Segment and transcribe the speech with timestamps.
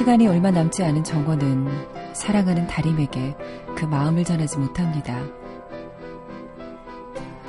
[0.00, 3.36] 시간이 얼마 남지 않은 정원은 사랑하는 다림에게
[3.76, 5.22] 그 마음을 전하지 못합니다.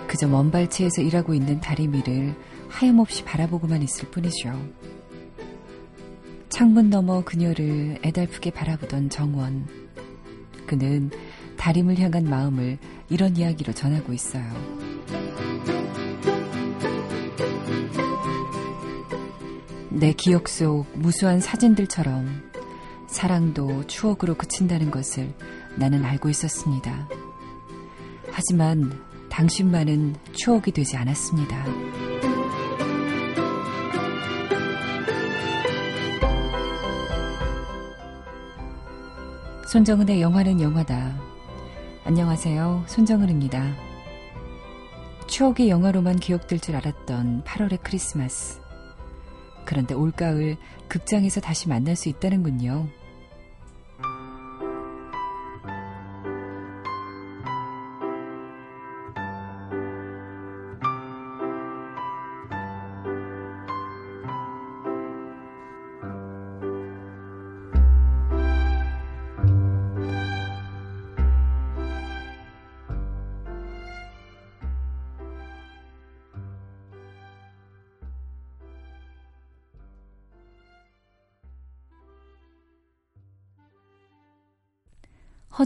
[0.05, 2.35] 그저 먼 발치에서 일하고 있는 다리미를
[2.67, 4.51] 하염없이 바라보고만 있을 뿐이죠.
[6.49, 9.65] 창문 너머 그녀를 애달프게 바라보던 정원.
[10.67, 11.09] 그는
[11.55, 14.43] 다림을 향한 마음을 이런 이야기로 전하고 있어요.
[20.01, 22.50] 내 기억 속 무수한 사진들처럼
[23.11, 25.33] 사랑도 추억으로 그친다는 것을
[25.75, 27.09] 나는 알고 있었습니다.
[28.31, 31.65] 하지만 당신만은 추억이 되지 않았습니다.
[39.67, 41.21] 손정은의 영화는 영화다.
[42.05, 42.85] 안녕하세요.
[42.87, 43.75] 손정은입니다.
[45.27, 48.61] 추억이 영화로만 기억될 줄 알았던 8월의 크리스마스.
[49.65, 53.00] 그런데 올가을 극장에서 다시 만날 수 있다는군요.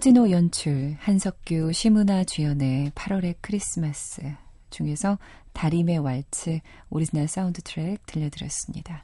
[0.05, 4.21] 허진호 연출, 한석규, 심은하 주연의 8월의 크리스마스
[4.69, 5.17] 중에서
[5.53, 6.59] 다림의 왈츠
[6.91, 9.03] 오리지널 사운드 트랙 들려드렸습니다.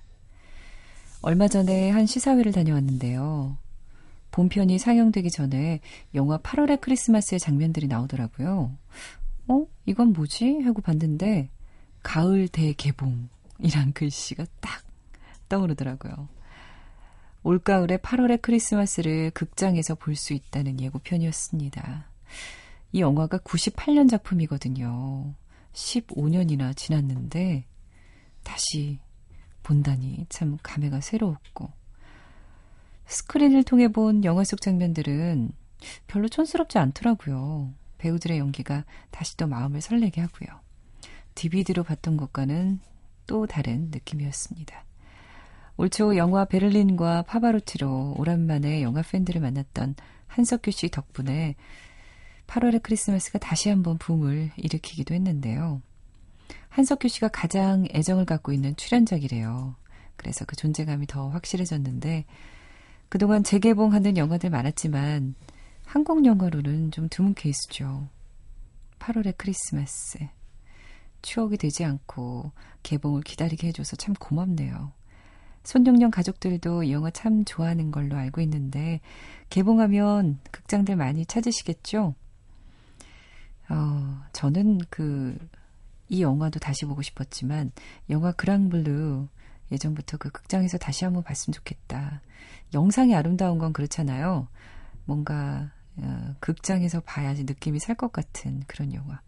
[1.24, 3.58] 얼마 전에 한 시사회를 다녀왔는데요.
[4.30, 5.80] 본편이 상영되기 전에
[6.14, 8.78] 영화 8월의 크리스마스의 장면들이 나오더라고요.
[9.48, 9.66] 어?
[9.88, 10.60] 이건 뭐지?
[10.60, 11.50] 하고 봤는데
[12.04, 14.84] 가을 대개봉이란 글씨가 딱
[15.50, 16.28] 떠오르더라고요.
[17.44, 22.06] 올가을에 8월의 크리스마스를 극장에서 볼 수 있다는 예고편이었습니다.
[22.92, 25.34] 이 영화가 98년 작품이거든요.
[25.74, 27.66] 15년이나 지났는데
[28.44, 29.00] 다시
[29.64, 31.72] 본다니 참 감회가 새로웠고
[33.08, 35.52] 스크린을 통해 본 영화 속 장면들은
[36.08, 37.74] 별로 촌스럽지 않더라고요.
[37.98, 40.60] 배우들의 연기가 다시 또 마음을 설레게 하고요.
[41.36, 42.80] DVD로 봤던 것과는
[43.28, 44.84] 또 다른 느낌이었습니다.
[45.82, 49.96] 올초 영화 베를린과 파바로티로 오랜만에 영화 팬들을 만났던
[50.28, 51.56] 한석규 씨 덕분에
[52.46, 55.82] 8월의 크리스마스가 다시 한번 붐을 일으키기도 했는데요.
[56.70, 59.76] 한석규 씨가 가장 애정을 갖고 있는 출연작이래요.
[60.18, 62.26] 그래서 그 존재감이 더 확실해졌는데
[63.10, 65.34] 그동안 재개봉하는 영화들 많았지만
[65.84, 68.08] 한국 영화로는 좀 드문 케이스죠.
[69.00, 70.20] 8월의 크리스마스.
[71.24, 72.52] 추억이 되지 않고
[72.84, 75.01] 개봉을 기다리게 해줘서 참 고맙네요.
[75.64, 79.02] 손용령 가족들도 이 영화 참 좋아하는 걸로 알고 있는데
[79.50, 82.16] 개봉하면 극장들 많이 찾으시겠죠?
[83.70, 85.38] 어, 저는 그
[86.12, 87.72] 이 영화도 다시 보고 싶었지만
[88.10, 89.30] 영화 그랑블루
[89.72, 92.22] 예전부터 그 극장에서 다시 한번 봤으면 좋겠다.
[92.74, 94.50] 영상이 아름다운 건 그렇잖아요.
[95.06, 99.22] 뭔가 어, 극장에서 봐야지 느낌이 살 것 같은 그런 영화.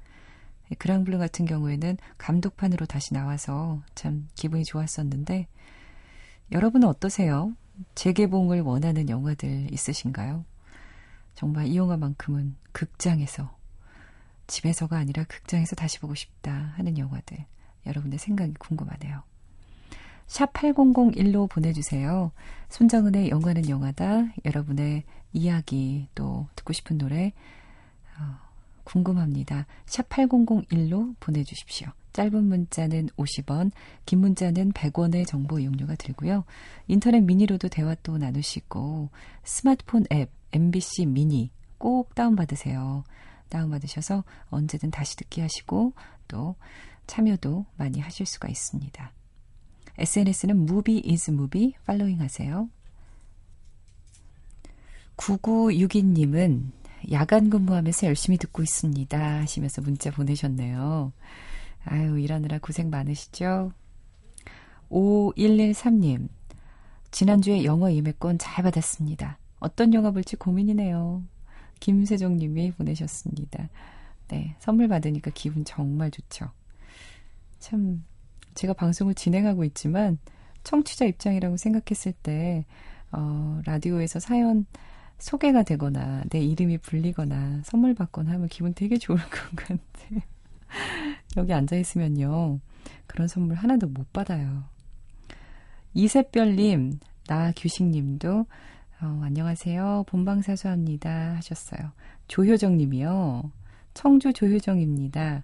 [0.78, 5.48] 그랑블루 같은 경우에는 감독판으로 다시 나와서 참 기분이 좋았었는데
[6.54, 7.52] 여러분은 어떠세요?
[7.96, 10.46] 재개봉을 원하는 영화들 있으신가요?
[11.34, 13.58] 정말 이 영화만큼은 극장에서
[14.46, 17.44] 집에서가 아니라 극장에서 다시 보고 싶다 하는 영화들
[17.88, 19.24] 여러분의 생각이 궁금하네요.
[20.28, 22.32] 샵 8001로 보내주세요.
[22.70, 24.28] 손정은의 영화는 영화다.
[24.46, 27.34] 여러분의 이야기 또 듣고 싶은 노래
[28.20, 28.38] 어,
[28.84, 29.66] 궁금합니다.
[29.86, 31.88] 샵 8001로 보내주십시오.
[32.14, 33.72] 짧은 문자는 50원,
[34.06, 36.44] 긴 문자는 100원의 정보 이용료가 들고요.
[36.88, 39.10] 인터넷 미니로도 대화 또 나누시고
[39.44, 41.50] 스마트폰 앱 MBC 미니
[41.80, 43.04] 꼭 다운받으세요.
[43.50, 45.94] 다운받으셔서 언제든 다시 듣기 하시고
[46.28, 46.56] 또
[47.08, 49.12] 참여도 많이 하실 수가 있습니다.
[49.98, 52.70] SNS는 movie is movie 팔로잉 하세요.
[55.18, 56.72] 9962님은
[57.12, 61.12] 야간 근무하면서 열심히 듣고 있습니다 하시면서 문자 보내셨네요.
[61.86, 63.72] 아유, 일하느라 고생 많으시죠?
[64.90, 66.30] 5113님,
[67.12, 69.38] 지난주에 영어 예매권 잘 받았습니다.
[69.60, 71.24] 어떤 영화 볼지 고민이네요.
[71.80, 73.70] 김세종 님이 보내셨습니다.
[74.30, 76.50] 네, 선물 받으니까 기분 정말 좋죠.
[77.60, 78.04] 참,
[78.56, 80.18] 제가 방송을 진행하고 있지만,
[80.64, 82.66] 청취자 입장이라고 생각했을 때,
[83.12, 84.66] 어, 라디오에서 사연
[85.20, 90.20] 소개가 되거나, 내 이름이 불리거나, 선물 받거나 하면 기분 되게 좋을 것 같아요.
[91.38, 92.60] 여기 앉아 있으면요.
[93.08, 94.64] 그런 선물 하나도 못 받아요.
[95.94, 98.46] 이세별님, 나규식님도
[99.02, 100.06] 어, 안녕하세요.
[100.08, 101.92] 본방사수합니다 하셨어요.
[102.28, 103.52] 조효정 님이요.
[103.94, 105.44] 청주 조효정입니다.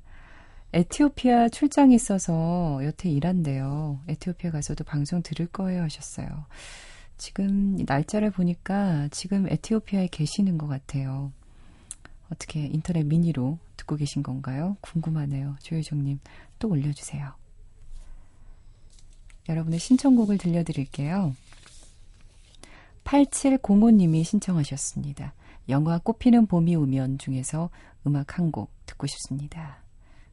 [0.72, 4.00] 에티오피아 출장 있어서 여태 일한대요.
[4.08, 6.46] 에티오피아 가서도 방송 들을 거예요 하셨어요.
[7.20, 11.32] 지금 날짜를 보니까 지금 에티오피아에 계시는 것 같아요.
[12.32, 14.78] 어떻게 인터넷 미니로 듣고 계신 건가요?
[14.82, 15.58] 궁금하네요.
[15.62, 16.20] 조효정님
[16.60, 17.34] 또 올려주세요.
[19.50, 21.36] 여러분의 신청곡을 들려드릴게요.
[23.04, 25.34] 8705님이 신청하셨습니다.
[25.68, 27.70] 영화 꽃피는 봄이 오면 중에서
[28.08, 29.84] 음악 한 곡 듣고 싶습니다.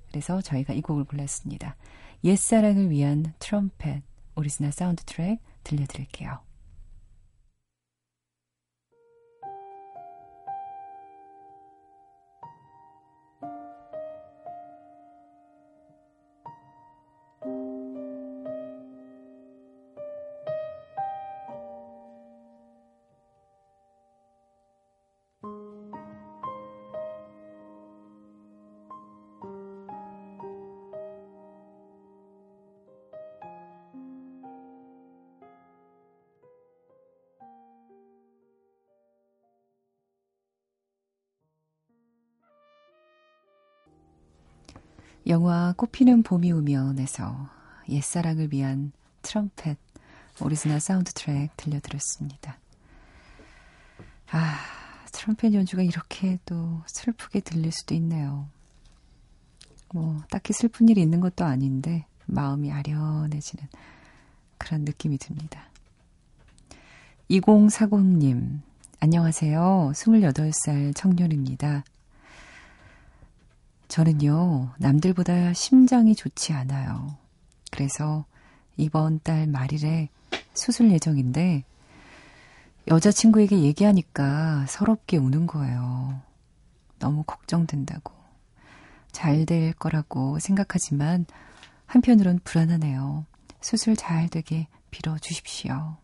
[0.09, 1.75] 그래서 저희가 이 곡을 골랐습니다.
[2.23, 4.03] 옛사랑을 위한 트럼펫
[4.37, 6.46] 오리지널 사운드 트랙 들려드릴게요.
[45.29, 47.49] 영화 꽃피는 봄이 오면에서
[47.89, 48.93] 옛사랑을 위한
[49.23, 49.77] 트럼펫
[50.41, 52.59] 오리지널 사운드 트랙 들려드렸습니다.
[54.31, 54.57] 아,
[55.11, 58.47] 트럼펫 연주가 이렇게 또 슬프게 들릴 수도 있네요.
[59.93, 63.67] 뭐, 딱히 슬픈 일이 있는 것도 아닌데, 마음이 아련해지는
[64.59, 65.71] 그런 느낌이 듭니다.
[67.31, 68.61] 2040님,
[69.01, 69.91] 안녕하세요.
[69.93, 71.85] 28살 청년입니다.
[73.97, 77.17] 저는요, 남들보다 심장이 좋지 않아요.
[77.71, 78.27] 그래서
[78.77, 80.11] 이번 달 말일에
[80.53, 81.65] 수술 예정인데,
[82.89, 86.21] 여자친구에게 얘기하니까 서럽게 우는 거예요.
[86.99, 88.13] 너무 걱정된다고.
[89.13, 91.25] 잘 될 거라고 생각하지만,
[91.87, 93.25] 한편으론 불안하네요.
[93.63, 95.97] 수술 잘 되게 빌어 주십시오.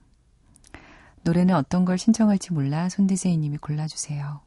[1.24, 4.40] 노래는 어떤 걸 신청할지 몰라 손대세이 님이 골라주세요.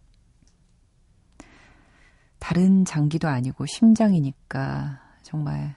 [2.46, 5.76] 다른 장기도 아니고 심장이니까 정말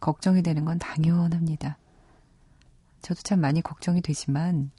[0.00, 1.76] 걱정이 되는 건 당연합니다.
[3.02, 4.70] 저도 참 많이 걱정이 되지만,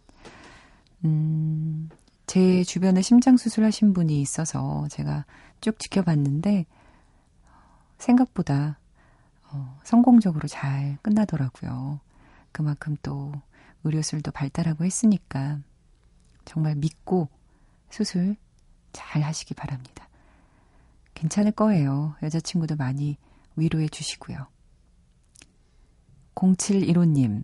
[1.05, 1.89] 음,
[2.25, 5.27] 제 주변에 심장 수술 하신 분이 있어서 제가
[5.61, 6.65] 쭉 지켜봤는데,
[7.99, 8.79] 생각보다
[9.43, 11.99] 어, 성공적으로 잘 끝나더라고요.
[12.51, 13.31] 그만큼 또
[13.83, 15.59] 의료술도 발달하고 했으니까
[16.45, 17.29] 정말 믿고
[17.91, 18.37] 수술
[18.91, 20.07] 잘 하시기 바랍니다.
[21.21, 22.15] 괜찮을 거예요.
[22.23, 23.17] 여자친구도 많이
[23.55, 24.47] 위로해 주시고요.
[26.33, 27.43] 0715님,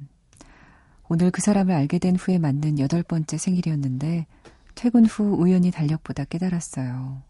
[1.09, 4.25] 오늘 그 사람을 알게 된 후에 맞는 여덟 번째 생일이었는데
[4.73, 7.21] 퇴근 후 우연히 달력보다 깨달았어요.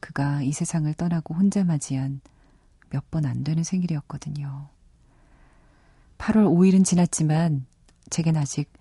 [0.00, 2.20] 그가 이 세상을 떠나고 혼자 맞이한
[2.90, 4.68] 몇 번 안 되는 생일이었거든요.
[6.18, 7.66] 8월 5일은 지났지만
[8.08, 8.72] 제겐 아직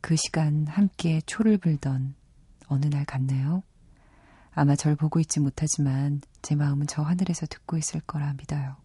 [0.00, 2.14] 그 시간 함께 초를 불던
[2.68, 3.62] 어느 날 같네요.
[4.58, 8.76] 아마 절 보고 있지 못하지만 제 마음은 저 하늘에서 듣고 있을 거라 믿어요.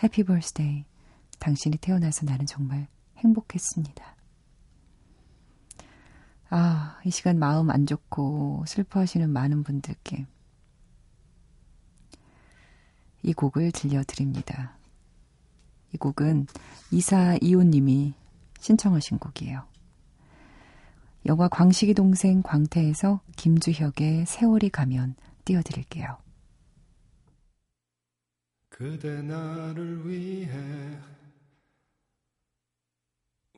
[0.00, 0.84] 해피 벌스데이.
[1.40, 4.16] 당신이 태어나서 나는 정말 행복했습니다.
[6.50, 10.24] 아, 이 시간 마음 안 좋고 슬퍼하시는 많은 분들께
[13.24, 14.76] 이 곡을 들려드립니다.
[15.92, 16.46] 이 곡은
[16.92, 18.14] 이사 이호님이
[18.60, 19.66] 신청하신 곡이에요.
[21.26, 25.14] 영화 광식이 동생 광태에서 김주혁의 세월이 가면
[25.44, 26.18] 띄워드릴게요.
[28.68, 30.98] 그대 나를 위해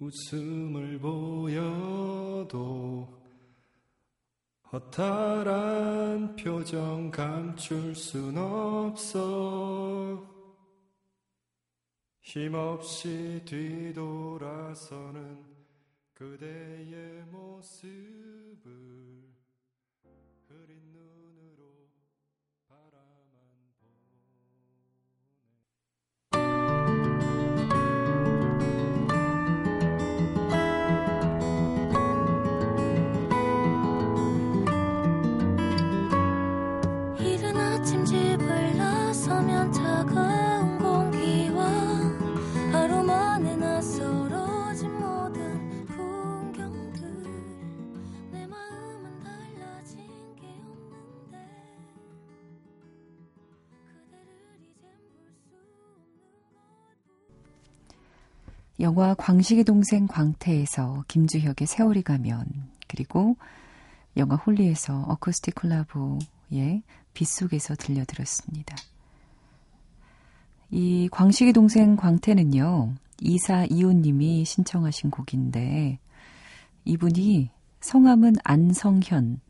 [0.01, 3.09] 웃음을 보여도
[4.71, 10.23] 허탈한 표정 감출 순 없어
[12.21, 15.54] 힘없이 뒤돌아서는
[16.25, 19.14] 그대의 모습을
[58.85, 62.45] 영화 광식의 동생 광태에서 김주혁의 세월이 가면
[62.87, 63.39] 그리고
[64.19, 66.83] 영화 홀리에서 어쿠스틱 콜라보의
[67.15, 68.77] 빗속에서 들려드렸습니다.
[70.71, 72.95] 이 광식의 동생 광태는요.
[73.23, 75.99] 이사 이호님이 신청하신 곡인데
[76.85, 77.49] 이분이
[77.81, 79.41] 성함은 안성현.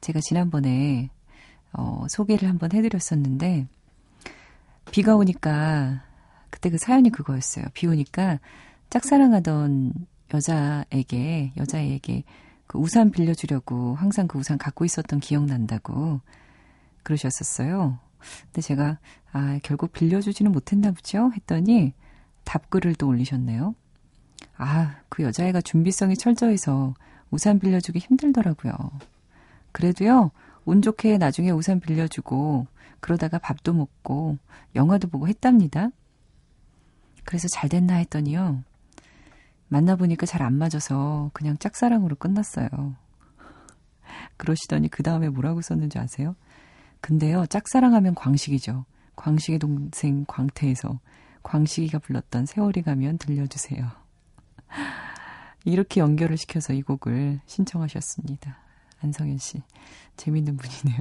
[0.00, 1.10] 제가 지난번에
[1.74, 3.66] 어, 소개를 한번 해드렸었는데
[4.90, 6.02] 비가 오니까
[6.48, 7.66] 그때 그 사연이 그거였어요.
[7.74, 8.38] 비 오니까
[8.90, 9.92] 짝사랑하던
[10.34, 12.24] 여자에게 여자에게
[12.66, 16.20] 그 우산 빌려주려고 항상 그 우산 갖고 있었던 기억 난다고
[17.02, 17.98] 그러셨었어요.
[18.46, 18.98] 근데 제가
[19.32, 21.94] 아 결국 빌려주지는 못했나 보죠 했더니
[22.44, 23.74] 답글을 또 올리셨네요.
[24.56, 26.94] 아, 그 여자애가 준비성이 철저해서
[27.30, 28.72] 우산 빌려주기 힘들더라고요.
[29.72, 30.32] 그래도요,
[30.64, 32.66] 운 좋게 나중에 우산 빌려주고,
[33.00, 34.36] 그러다가 밥도 먹고,
[34.74, 35.90] 영화도 보고 했답니다.
[37.24, 38.62] 그래서 잘 됐나 했더니요,
[39.70, 42.68] 만나보니까 잘 안 맞아서 그냥 짝사랑으로 끝났어요.
[44.36, 46.34] 그러시더니 그 다음에 뭐라고 썼는지 아세요?
[47.00, 48.84] 근데요, 짝사랑하면 광식이죠.
[49.16, 50.98] 광식의 동생 광태에서
[51.42, 53.88] 광식이가 불렀던 세월이 가면 들려주세요.
[55.64, 58.58] 이렇게 연결을 시켜서 이 곡을 신청하셨습니다.
[59.02, 59.62] 안성현 씨.
[60.16, 61.00] 재밌는 분이네요.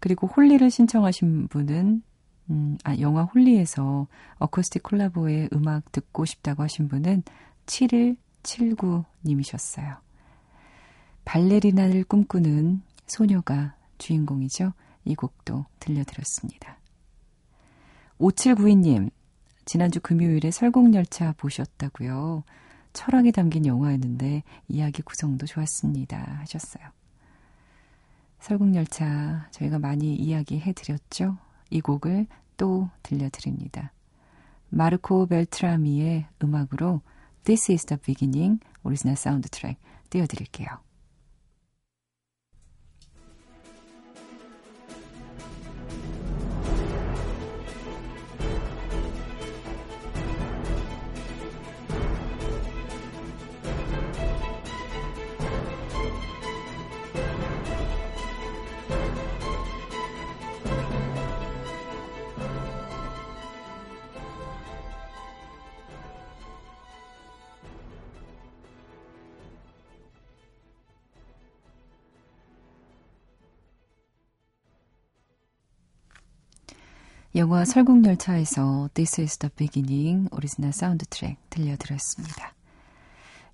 [0.00, 2.02] 그리고 홀리를 신청하신 분은
[2.50, 4.06] 음, 아, 영화 홀리에서
[4.38, 7.22] 어쿠스틱 콜라보의 음악 듣고 싶다고 하신 분은
[7.66, 9.98] 7179님이셨어요.
[11.24, 14.72] 발레리나를 꿈꾸는 소녀가 주인공이죠.
[15.04, 16.78] 이 곡도 들려드렸습니다.
[18.18, 19.10] 5792님,
[19.64, 22.42] 지난주 금요일에 설국열차 보셨다고요.
[22.94, 26.38] 철학이 담긴 영화였는데 이야기 구성도 좋았습니다.
[26.40, 26.84] 하셨어요.
[28.40, 31.36] 설국열차 저희가 많이 이야기해 드렸죠.
[31.70, 33.92] 이 곡을 또 들려드립니다.
[34.70, 37.00] 마르코 벨트라미의 음악으로
[37.44, 39.78] This is the beginning 오리지널 사운드 트랙
[40.10, 40.87] 띄워드릴게요.
[77.38, 82.52] 영화 설국열차에서 This is the beginning 오리지널 사운드 트랙 들려드렸습니다.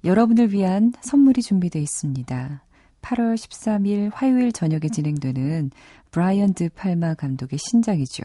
[0.04, 2.64] 여러분을 위한 선물이 준비되어 있습니다.
[3.02, 5.70] 8월 13일 화요일 저녁에 진행되는
[6.12, 8.22] 브라이언 드 팔마 감독의 신작이죠.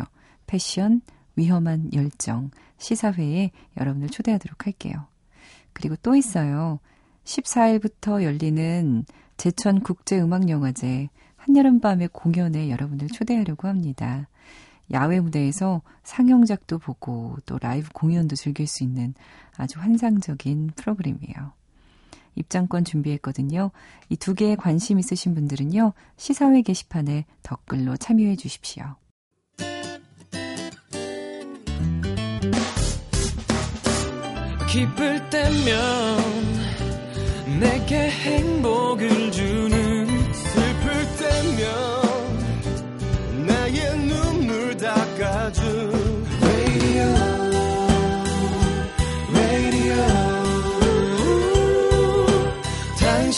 [0.47, 1.01] 패션,
[1.35, 5.07] 위험한 열정, 시사회에 여러분을 초대하도록 할게요.
[5.73, 6.79] 그리고 또 있어요.
[7.25, 9.03] 14일부터 열리는
[9.35, 14.29] 제천 국제음악영화제 한여름밤의 공연에 여러분을 초대하려고 합니다.
[14.91, 19.13] 야외 무대에서 상영작도 보고 또 라이브 공연도 즐길 수 있는
[19.57, 21.53] 아주 환상적인 프로그램이에요.
[22.35, 23.71] 입장권 준비했거든요.
[24.09, 28.95] 이 두 개에 관심 있으신 분들은요, 시사회 게시판에 댓글로 참여해 주십시오.
[34.71, 36.19] 기쁠 때면
[37.59, 39.58] 내게 행복을 주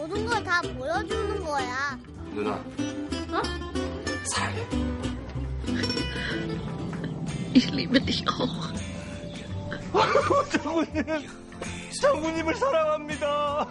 [0.00, 1.98] 모든 걸 다 보여주는 거야.
[2.32, 2.52] 누나.
[2.52, 3.42] 어?
[4.24, 4.66] 사랑해.
[7.54, 8.72] Ich liebe dich auch.
[10.50, 11.28] 장군님,
[12.00, 13.66] 장군님을 사랑합니다.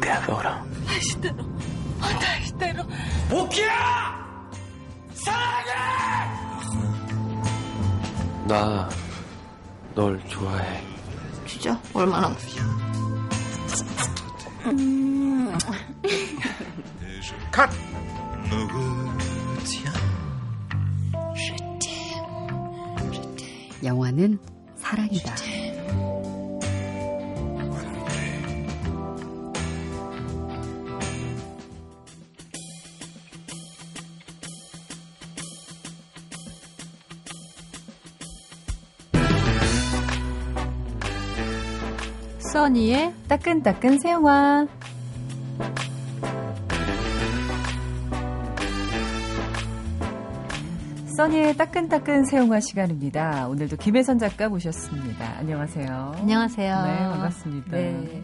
[0.00, 0.64] 대학교라.
[0.86, 1.36] 다시대로.
[2.00, 2.82] 다시대로.
[3.30, 4.50] 오키야!
[5.14, 5.72] 사랑해!
[8.48, 8.88] 나
[9.94, 10.91] 널 좋아해.
[11.52, 11.78] 진짜?
[11.92, 12.34] 얼마나?
[17.52, 17.68] 컷!
[18.48, 18.64] me
[19.58, 19.92] retiens.
[23.84, 24.38] 영화는
[24.76, 25.34] 사랑이다.
[42.62, 44.68] 써니의 따끈따끈 새영화.
[51.16, 53.48] 써니의 따끈따끈 새영화 시간입니다.
[53.48, 55.38] 오늘도 김혜선 작가 모셨습니다.
[55.38, 56.12] 안녕하세요.
[56.18, 56.82] 안녕하세요.
[56.84, 57.70] 네, 반갑습니다.
[57.72, 58.22] 네.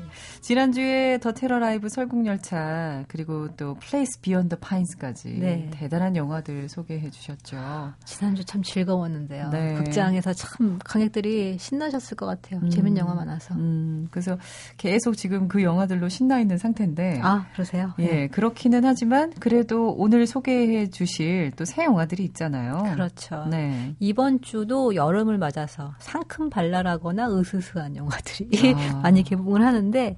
[0.49, 5.69] 지난주에 더 테러 라이브 설국열차 그리고 또 플레이스 비욘드 파인스까지 네.
[5.75, 7.59] 대단한 영화들 소개해 주셨죠.
[8.07, 9.51] 지난주 참 즐거웠는데요.
[9.51, 9.75] 네.
[9.75, 12.61] 극장에서 참 관객들이 신나셨을 것 같아요.
[12.63, 12.71] 음.
[12.71, 13.57] 재밌는 영화 많아서.
[13.57, 14.39] 음, 그래서
[14.79, 17.93] 계속 지금 그 영화들로 신나 있는 상태인데 아, 그러세요?
[17.99, 22.85] 예, 그렇기는 하지만 그래도 오늘 소개해 주실 또 새 영화들이 있잖아요.
[22.95, 23.45] 그렇죠.
[23.51, 23.95] 네.
[24.01, 29.01] 이번 주도 여름을 맞아서 상큼 발랄하거나 으스스한 영화들이 아.
[29.05, 30.17] 많이 개봉을 하는데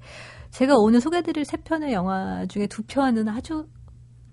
[0.51, 3.67] 제가 오늘 소개드릴 세 편의 영화 중에 두 편은 아주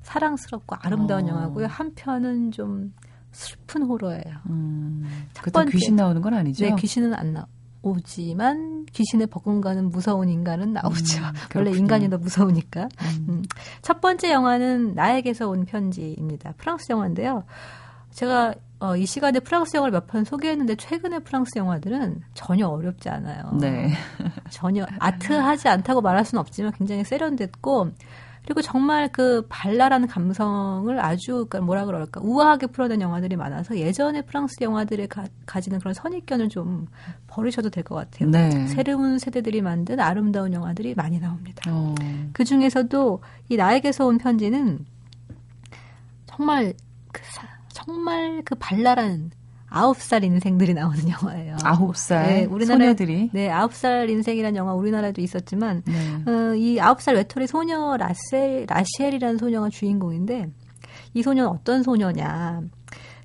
[0.01, 1.27] 사랑스럽고 아름다운 어.
[1.29, 1.67] 영화고요.
[1.67, 2.93] 한 편은 좀
[3.31, 4.24] 슬픈 호러예요.
[4.50, 5.71] 음, 첫 번째.
[5.71, 6.65] 귀신 나오는 건 아니죠?
[6.65, 7.33] 네, 귀신은 안
[7.83, 11.19] 나오지만 귀신의 버금가는 무서운 인간은 나오죠.
[11.19, 11.71] 음, 원래.
[11.71, 12.83] 인간이 더 무서우니까.
[13.01, 13.25] 음.
[13.29, 13.43] 음.
[13.81, 16.53] 첫 번째 영화는 나에게서 온 편지입니다.
[16.57, 17.43] 프랑스 영화인데요.
[18.12, 23.51] 제가 어, 이 시간에 프랑스 영화를 몇 편 소개했는데 최근의 프랑스 영화들은 전혀 어렵지 않아요.
[23.60, 23.91] 네.
[24.51, 27.92] 전혀 아트하지 않다고 말할 수는 없지만 굉장히 세련됐고
[28.46, 34.63] 그리고 정말 그 발랄한 감성을 아주 그러니까 뭐라 그럴까 우아하게 풀어낸 영화들이 많아서 예전의 프랑스
[34.63, 36.85] 영화들에 가, 가지는 그런 선입견을 좀
[37.27, 38.29] 버리셔도 될 것 같아요.
[38.29, 38.68] 네.
[38.68, 41.61] 새로운 세대들이 만든 아름다운 영화들이 많이 나옵니다.
[41.70, 41.94] 어,
[42.31, 44.85] 그 중에서도 이 나에게서 온 편지는
[46.25, 46.74] 정말
[47.11, 47.48] 그 사-
[47.87, 49.31] 정말 그 발랄한
[49.69, 51.57] 아홉 살 인생들이 나오는 영화예요.
[51.63, 56.31] 아홉 살 네, 우리나라에- 소녀들이 네, 아홉 살 인생이라는 영화 우리나라에도 있었지만 네.
[56.31, 60.51] 어, 이 아홉 살 외톨이 소녀 라셀 라시엘이라는 소녀가 주인공인데
[61.13, 62.61] 이 소녀는 어떤 소녀냐?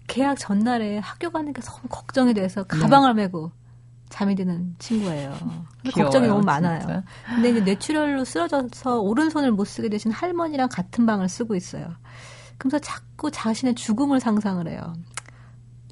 [0.09, 3.51] 계약 전날에 학교 가는 게 너무 걱정이 돼서 가방을 메고
[4.09, 5.33] 잠이 드는 친구예요.
[5.85, 6.81] 귀여워요, 걱정이 너무 많아요.
[6.81, 7.03] 진짜.
[7.35, 11.87] 근데 이제 뇌출혈로 쓰러져서 오른손을 못 쓰게 되신 할머니랑 같은 방을 쓰고 있어요.
[12.63, 14.95] 그러면서 자꾸 자신의 죽음을 상상을 해요.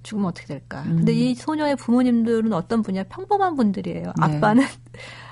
[0.04, 0.82] 죽으면 어떻게 될까?
[0.82, 0.98] 음.
[0.98, 3.04] 근데 이 소녀의 부모님들은 어떤 분이야?
[3.04, 4.04] 평범한 분들이에요.
[4.04, 4.12] 네.
[4.36, 4.64] 아빠는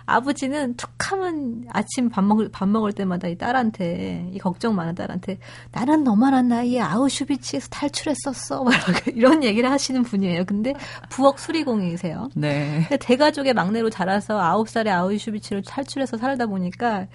[0.09, 5.39] 아버지는 툭하면 아침 밥 먹을 밥 먹을 때마다 이 딸한테 이 걱정 많은 딸한테
[5.71, 8.65] 나는 너만한 나이에 아우슈비츠에서 탈출했었어.
[8.65, 8.73] 막
[9.15, 10.47] 이런 얘기를 하시는 분이에요.
[10.47, 10.73] 근데
[11.11, 12.31] 부엌 수리공이세요.
[12.35, 12.87] 네.
[12.89, 17.07] 근데 대가족의 막내로 자라서 아홉 살에 아우슈비츠를 탈출해서 살다 보니까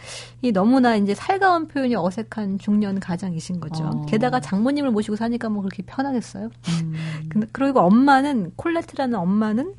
[0.43, 3.85] 이 너무나 이제 살가운 표현이 어색한 중년 가장이신 거죠.
[3.85, 4.05] 어.
[4.05, 6.49] 게다가 장모님을 모시고 사니까 뭐 그렇게 편하겠어요.
[6.83, 6.93] 음,
[7.51, 9.73] 그리고 엄마는 콜레트라는 엄마는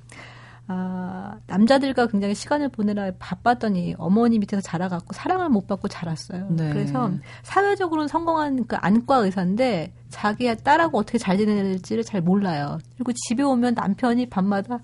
[0.67, 6.49] 아, 남자들과 굉장히 시간을 보내라 바빴더니 어머니 밑에서 자라갖고 사랑을 못 받고 자랐어요.
[6.51, 6.71] 네.
[6.71, 7.11] 그래서
[7.43, 12.79] 사회적으로는 성공한 그 안과 의사인데 자기 딸하고 어떻게 잘 지내는지를 잘 몰라요.
[12.95, 14.81] 그리고 집에 오면 남편이 밤마다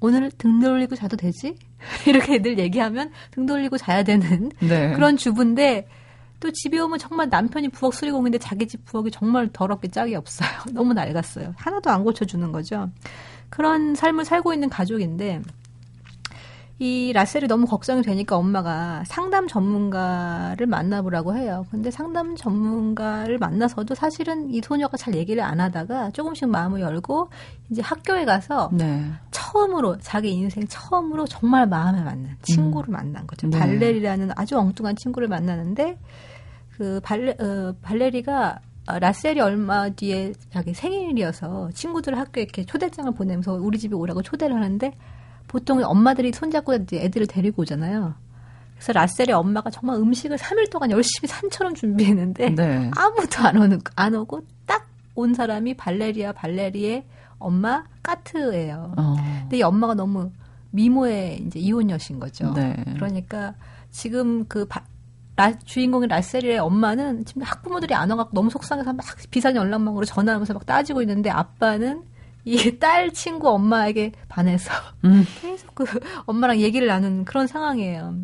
[0.00, 1.56] 오늘 등 돌리고 자도 되지?
[2.06, 4.92] 이렇게 늘 얘기하면 등 돌리고 자야 되는 네.
[4.94, 5.88] 그런 주부인데
[6.40, 10.48] 또 집에 오면 정말 남편이 부엌 수리공인데 자기 집 부엌이 정말 더럽게 짝이 없어요.
[10.72, 11.54] 너무 낡았어요.
[11.56, 12.88] 하나도 안 고쳐주는 거죠.
[13.50, 15.42] 그런 삶을 살고 있는 가족인데
[16.80, 21.66] 이 라셀이 너무 걱정이 되니까 엄마가 상담 전문가를 만나보라고 해요.
[21.72, 27.30] 근데 상담 전문가를 만나서도 사실은 이 소녀가 잘 얘기를 안 하다가 조금씩 마음을 열고
[27.70, 29.10] 이제 학교에 가서 네.
[29.32, 33.48] 처음으로 자기 인생 처음으로 정말 마음에 맞는 친구를 만난 거죠.
[33.48, 33.58] 네.
[33.58, 35.98] 발레리라는 아주 엉뚱한 친구를 만나는데
[36.76, 38.67] 그 발레 어, 발레리가 어,
[38.98, 44.92] 라셀이 얼마 뒤에 자기 생일이어서 친구들 학교에 이렇게 초대장을 보내면서 우리 집에 오라고 초대를 하는데
[45.46, 48.14] 보통 엄마들이 손잡고 애들을 데리고 오잖아요.
[48.74, 52.90] 그래서 라셀의 엄마가 정말 음식을 3일 동안 열심히 산처럼 준비했는데 네.
[52.96, 57.04] 아무도 안 오는 안 오고 딱 온 사람이 발레리아 발레리의
[57.40, 58.94] 엄마 까트예요.
[58.96, 59.16] 어.
[59.40, 60.30] 근데 이 엄마가 너무
[60.70, 62.52] 미모의 이제 이혼녀신 거죠.
[62.54, 62.76] 네.
[62.94, 63.54] 그러니까
[63.90, 64.84] 지금 그 바-
[65.38, 70.66] 라- 주인공인 라셀의 엄마는 지금 학부모들이 안 와갖고 너무 속상해서 막 비상 연락망으로 전화하면서 막
[70.66, 72.02] 따지고 있는데 아빠는
[72.44, 74.72] 이 딸 친구 엄마에게 반해서
[75.04, 75.24] 음.
[75.40, 75.84] 계속 그
[76.26, 78.14] 엄마랑 얘기를 나누는 그런 상황이에요.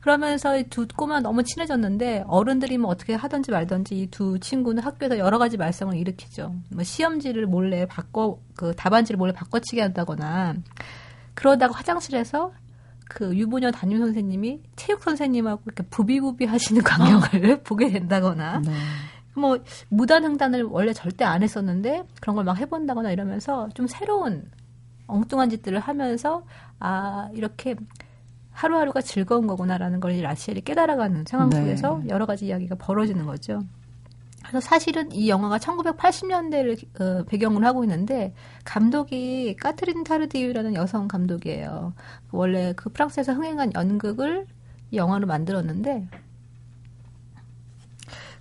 [0.00, 5.18] 그러면서 이 두 꼬마 너무 친해졌는데 어른들이 뭐 어떻게 하든지 말든지 이 두 친구는 학교에서
[5.18, 6.54] 여러 가지 말썽을 일으키죠.
[6.70, 10.54] 뭐 시험지를 몰래 바꿔 그 답안지를 몰래 바꿔치기 한다거나
[11.34, 12.52] 그러다가 화장실에서
[13.10, 18.70] 그 유부녀 담임 선생님이 체육 선생님하고 이렇게 부비부비 하시는 광경을 보게 된다거나 네.
[19.34, 24.48] 뭐 무단 횡단을 원래 절대 안 했었는데 그런 걸 막 해본다거나 이러면서 좀 새로운
[25.08, 26.44] 엉뚱한 짓들을 하면서
[26.78, 27.74] 아 이렇게
[28.52, 31.56] 하루하루가 즐거운 거구나라는 걸 라시엘이 깨달아가는 상황 네.
[31.60, 33.60] 속에서 여러 가지 이야기가 벌어지는 거죠.
[34.50, 38.34] 그래서 사실은 이 영화가 1980년대를 어, 배경으로 하고 있는데
[38.64, 41.94] 감독이 까트린 타르디유라는 여성 감독이에요.
[42.32, 44.46] 원래 그 프랑스에서 흥행한 연극을
[44.90, 46.08] 이 영화로 만들었는데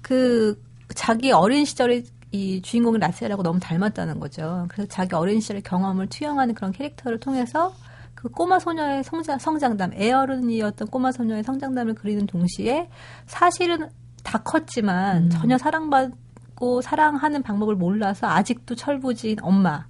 [0.02, 0.60] 그
[0.95, 4.65] 자기 어린 시절에 이 주인공이 라셀하고 너무 닮았다는 거죠.
[4.69, 7.76] 그래서 자기 어린 시절의 경험을 투영하는 그런 캐릭터를 통해서
[8.15, 12.89] 그 꼬마 소녀의 성장, 성장담, 애어른이었던 꼬마 소녀의 성장담을 그리는 동시에
[13.28, 13.89] 사실은
[14.23, 15.29] 다 컸지만 음.
[15.29, 19.86] 전혀 사랑받고 사랑하는 방법을 몰라서 아직도 철부지인 엄마.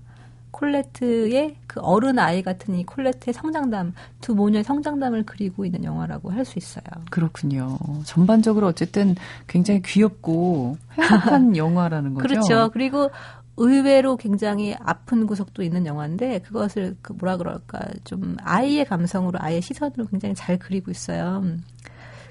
[0.51, 6.43] 콜레트의 그 어른 아이 같은 이 콜레트의 성장담, 두 모녀의 성장담을 그리고 있는 영화라고 할
[6.43, 6.83] 수 있어요.
[7.11, 7.77] 그렇군요.
[8.05, 9.15] 전반적으로 어쨌든
[9.47, 12.27] 굉장히 귀엽고 행복한 영화라는 거죠.
[12.27, 12.69] 그렇죠.
[12.71, 13.11] 그리고
[13.57, 20.07] 의외로 굉장히 아픈 구석도 있는 영화인데 그것을 그 뭐라 그럴까 좀 아이의 감성으로 아이의 시선으로
[20.07, 21.43] 굉장히 잘 그리고 있어요.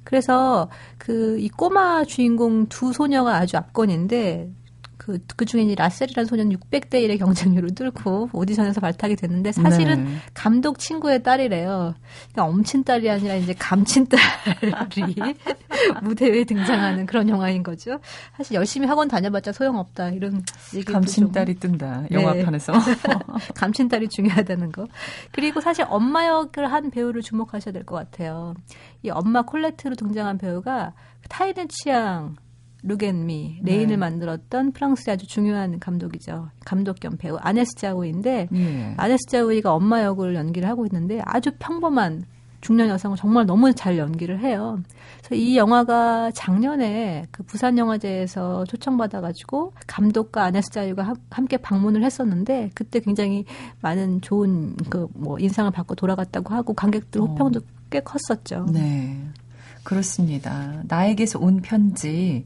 [0.08, 4.50] 그래서 그 이 꼬마 주인공 두 소녀가 아주 압권인데
[4.98, 10.10] 그, 그 중에 이 라셀이라는 소녀는 600대 1의 경쟁률을 뚫고 오디션에서 발탁이 됐는데 사실은 네.
[10.34, 11.94] 감독 친구의 딸이래요.
[12.32, 14.72] 그러니까 엄친 딸이 아니라 이제 감친 딸이
[16.02, 18.00] 무대 위에 등장하는 그런 영화인 거죠.
[18.36, 20.42] 사실 열심히 학원 다녀봤자 소용없다 이런
[20.74, 22.04] 얘기도 감친 딸이 뜬다.
[22.10, 22.72] 영화판에서.
[23.54, 24.86] 감친 딸이 중요하다는 거.
[25.32, 28.54] 그리고 사실 엄마 역을 한 배우를 주목하셔야 될 것 같아요.
[29.02, 30.92] 이 엄마 콜레트로 등장한 배우가
[31.28, 32.36] 타인의 취향
[32.82, 33.96] Look at Me Rain을 네.
[33.96, 36.48] 만들었던 프랑스의 아주 중요한 감독이죠.
[36.64, 38.94] 감독 겸 배우 아네스 자우이인데 예.
[38.96, 42.24] 아네스 자우이가 엄마 역을 연기를 하고 있는데 아주 평범한
[42.60, 44.80] 중년 여성을 정말 너무 잘 연기를 해요.
[45.18, 52.02] 그래서 이 영화가 작년에 그 부산 영화제에서 초청받아 가지고 감독과 아네스 자우이가 함- 함께 방문을
[52.02, 53.44] 했었는데 그때 굉장히
[53.80, 57.60] 많은 좋은 그 뭐 인상을 받고 돌아갔다고 하고 관객들 호평도
[57.90, 58.66] 꽤 컸었죠.
[58.72, 59.16] 네.
[59.82, 60.82] 그렇습니다.
[60.86, 62.44] 나에게서 온 편지.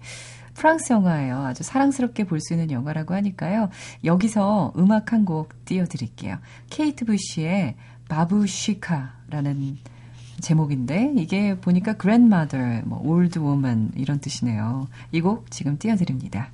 [0.54, 1.38] 프랑스 영화예요.
[1.38, 3.70] 아주 사랑스럽게 볼 수 있는 영화라고 하니까요.
[4.04, 6.38] 여기서 음악 한 곡 띄워드릴게요.
[6.70, 7.74] 케이트 부시의
[8.08, 9.78] 바부쉬카라는
[10.40, 14.88] 제목인데 이게 보니까 grandmother, 뭐 old woman 이런 뜻이네요.
[15.12, 16.50] 이 곡 지금 띄워드립니다.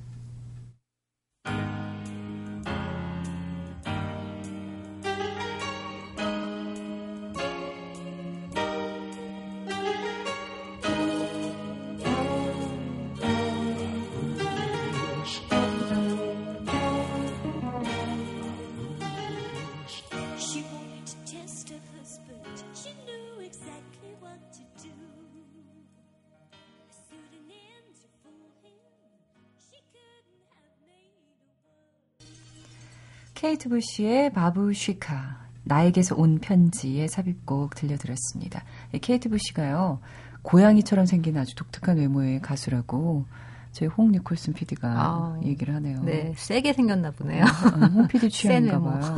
[33.59, 38.63] 케이트 부시의 바부쉬카 나에게서 온 편지의 삽입곡 들려드렸습니다.
[38.93, 39.99] 이 케이트 부시가요
[40.43, 43.25] 고양이처럼 생긴 아주 독특한 외모의 가수라고
[43.73, 46.01] 저희 홍 니콜슨 PD가 아, 얘기를 하네요.
[46.03, 47.43] 네, 세게 생겼나 보네요.
[47.75, 48.79] 음, 홍 PD 센 취향인가.
[48.79, 49.15] 봐요.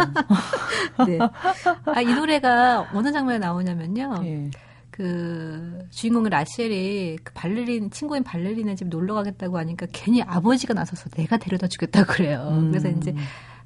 [1.06, 1.20] 네.
[1.94, 4.22] 아, 이 노래가 어느 장면에 나오냐면요.
[4.24, 4.50] 예.
[4.90, 11.38] 그 주인공 라시엘이 그 발레린 친구인 발레린의 집 놀러 가겠다고 하니까 괜히 아버지가 나서서 내가
[11.38, 12.48] 데려다 주겠다고 그래요.
[12.52, 12.72] 음.
[12.72, 13.14] 그래서 이제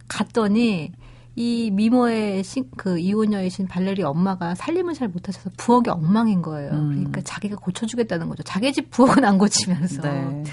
[0.08, 0.91] 갔더니
[1.36, 6.72] 이 미모의 신, 그 이혼녀이신 발레리 엄마가 살림을 잘 못하셔서 부엌이 엉망인 거예요.
[6.72, 6.89] 음.
[6.91, 8.44] 그러니까 자기가 고쳐주겠다는 거죠.
[8.44, 10.02] 자기 집 부엌은 안 고치면서.
[10.02, 10.44] 네.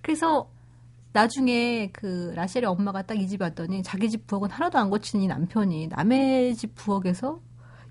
[0.00, 0.48] 그래서
[1.12, 5.28] 나중에 그 라셀의 엄마가 딱 이 집 왔더니 자기 집 부엌은 하나도 안 고치는 이
[5.28, 7.40] 남편이 남의 집 부엌에서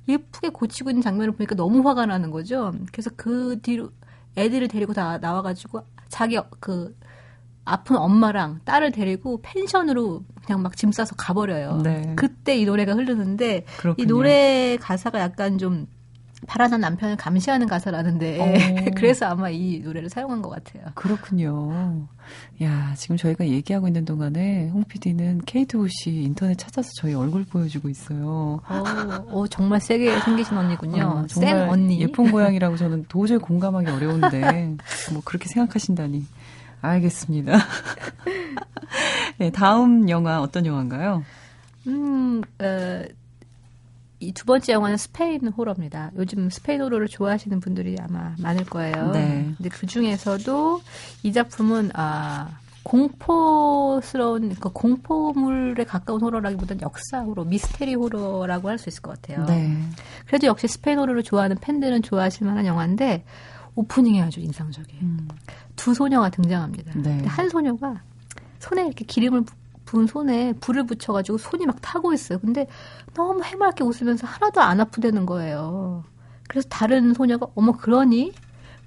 [0.08, 2.74] 예쁘게 고치고 있는 장면을 보니까 너무 화가 나는 거죠.
[2.92, 3.92] 그래서 그 뒤로
[4.38, 6.96] 애들을 데리고 다 나와가지고 자기 그
[7.70, 11.82] 아픈 엄마랑 딸을 데리고 펜션으로 그냥 막 짐 싸서 가버려요.
[11.84, 12.14] 네.
[12.16, 14.04] 그때 이 노래가 흐르는데 그렇군요.
[14.04, 15.88] 이 노래 가사가 약간 좀
[16.48, 18.46] 파란한 남편을 감시하는 가사라는데 어.
[18.96, 20.86] 그래서 아마 이 노래를 사용한 것 같아요.
[20.96, 22.08] 그렇군요.
[22.64, 27.90] 야, 지금 저희가 얘기하고 있는 동안에 홍 PD는 케이트 부시 인터넷 찾아서 저희 얼굴 보여주고
[27.90, 28.62] 있어요.
[28.70, 28.84] 어,
[29.28, 31.04] 어, 정말 세게 생기신 언니군요.
[31.04, 32.00] 어, 정말 언니.
[32.00, 34.78] 예쁜 고양이라고 저는 도저히 공감하기 어려운데
[35.12, 36.26] 뭐 그렇게 생각하신다니
[36.82, 37.58] 알겠습니다.
[39.38, 41.24] 네, 다음 영화 어떤 영화인가요?
[41.88, 43.04] 음, 어,
[44.20, 46.12] 이두 번째 영화는 스페인 호러입니다.
[46.18, 49.12] 요즘 스페인 호러를 좋아하시는 분들이 아마 많을 거예요.
[49.12, 49.50] 네.
[49.58, 50.82] 근데 그 중에서도
[51.24, 52.50] 이 작품은 아
[52.84, 59.46] 공포스러운 그 공포물에 가까운 호러라기보다는 역사 호러, 미스테리 호러라고 할 수 있을 것 같아요.
[59.46, 59.78] 네.
[60.26, 63.24] 그래도 역시 스페인 호러를 좋아하는 팬들은 좋아하실 만한 영화인데
[63.84, 65.02] 오프닝이 아주 인상적이에요.
[65.04, 65.28] 음.
[65.78, 66.92] 두 소녀가 등장합니다.
[67.00, 67.24] 네.
[67.26, 68.02] 한 소녀가
[68.60, 72.40] 손에 이렇게 기름을 부- 부은 손에 불을 붙여가지고 손이 막 타고 있어요.
[72.40, 72.68] 근데
[73.14, 76.04] 너무 해맑게 웃으면서 하나도 안 아프다는 거예요.
[76.50, 78.34] 그래서 다른 소녀가 어머 그러니?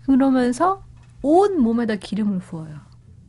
[0.04, 0.84] 그러면서
[1.22, 2.76] 온 몸에다 기름을 부어요.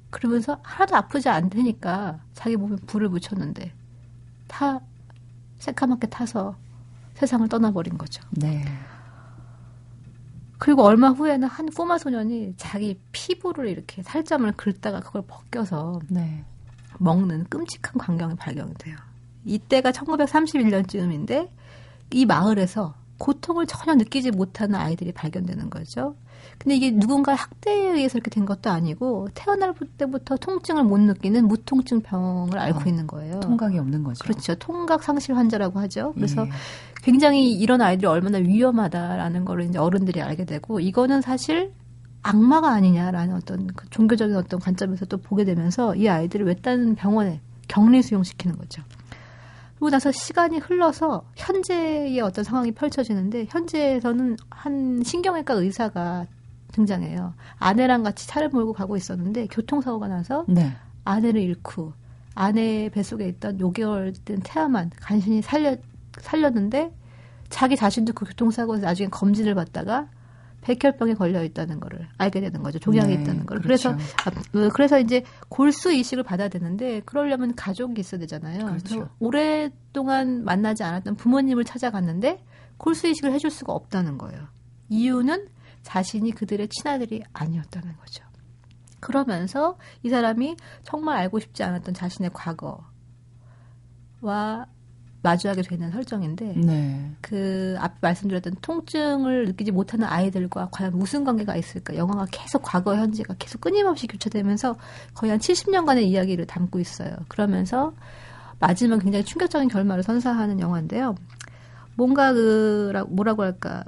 [0.10, 3.72] 그러면서 하나도 아프지 않다니까 자기 몸에 불을 붙였는데
[4.48, 4.82] 다
[5.60, 6.56] 새카맣게 타서
[7.16, 8.22] 세상을 떠나버린 거죠.
[8.32, 8.66] 네.
[10.64, 16.46] 그리고 얼마 후에는 한 꼬마 소년이 자기 피부를 이렇게 살점을 긁다가 그걸 벗겨서 네.
[17.00, 18.96] 먹는 끔찍한 광경이 발견이 돼요.
[19.44, 21.50] 이때가 1931년쯤인데
[22.12, 26.16] 이 마을에서 고통을 전혀 느끼지 못하는 아이들이 발견되는 거죠.
[26.58, 32.02] 근데 이게 누군가의 학대에 의해서 이렇게 된 것도 아니고 태어날 때부터 통증을 못 느끼는 무통증
[32.02, 33.40] 병을 앓고 어, 있는 거예요.
[33.42, 34.24] 통각이 없는 거죠.
[34.24, 34.56] 그렇죠.
[34.56, 36.14] 통각 상실 환자라고 하죠.
[36.14, 36.52] 그래서 예.
[37.04, 41.74] 굉장히 이런 아이들이 얼마나 위험하다라는 거를 이제 어른들이 알게 되고 이거는 사실
[42.22, 48.02] 악마가 아니냐라는 어떤 그 종교적인 어떤 관점에서 또 보게 되면서 이 아이들을 외딴 병원에 격리
[48.02, 48.82] 수용시키는 거죠.
[49.76, 56.26] 그리고 나서 시간이 흘러서 현재의 어떤 상황이 펼쳐지는데 현재에서는 한 신경외과 의사가
[56.74, 57.34] 등장해요.
[57.58, 60.74] 아내랑 같이 차를 몰고 가고 있었는데 교통사고가 나서 네.
[61.06, 61.94] 아내를 잃고
[62.36, 65.78] 아내 뱃속에 있던 5개월 된 태아만 간신히 살려
[66.20, 66.92] 살렸는데
[67.50, 70.10] 자기 자신도 그 교통사고에서 나중에 검진을 받다가
[70.62, 72.80] 백혈병에 걸려 있다는 거를 알게 되는 거죠.
[72.80, 73.60] 종양이 네, 있다는 걸.
[73.60, 73.96] 그렇죠.
[73.96, 78.66] 그래서 아, 어, 그래서 이제 골수 이식을 받아야 되는데 그러려면 가족이 있어야 되잖아요.
[78.66, 78.84] 그렇죠.
[78.84, 82.44] 그래서 오랫동안 만나지 않았던 부모님을 찾아갔는데
[82.78, 84.48] 골수 이식을 해줄 수가 없다는 거예요.
[84.90, 85.48] 이유는
[85.84, 88.24] 자신이 그들의 친아들이 아니었다는 거죠.
[89.00, 92.84] 그러면서 이 사람이 정말 알고 싶지 않았던 자신의 과거와
[95.22, 97.12] 마주하게 되는 설정인데 네.
[97.22, 101.96] 그 앞에 말씀드렸던 통증을 느끼지 못하는 아이들과 과연 무슨 관계가 있을까?
[101.96, 104.76] 영화가 계속 과거 현재가 계속 끊임없이 교차되면서
[105.14, 107.16] 거의 한 70년간의 이야기를 담고 있어요.
[107.30, 107.94] 그러면서
[108.60, 111.16] 마지막 굉장히 충격적인 결말을 선사하는 영화인데요.
[111.96, 113.84] 뭔가 그 라- 뭐라고 할까?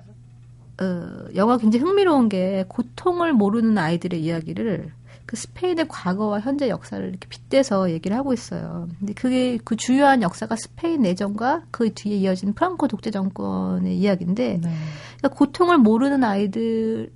[0.82, 4.92] 어, 영화 굉장히 흥미로운 게 고통을 모르는 아이들의 이야기를
[5.26, 8.88] 그 스페인의 과거와 현재 역사를 이렇게 빗대서 얘기를 하고 있어요.
[9.00, 14.76] 근데 그게 그 주요한 역사가 스페인 내전과 그 뒤에 이어진 프랑코 독재 정권의 이야기인데 네.
[15.18, 17.10] 그러니까 고통을 모르는 아이들에